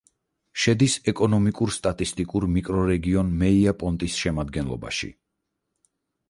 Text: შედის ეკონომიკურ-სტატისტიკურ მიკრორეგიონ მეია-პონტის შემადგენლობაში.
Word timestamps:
შედის 0.61 0.93
ეკონომიკურ-სტატისტიკურ 1.11 2.47
მიკრორეგიონ 2.55 3.29
მეია-პონტის 3.43 4.17
შემადგენლობაში. 4.23 5.13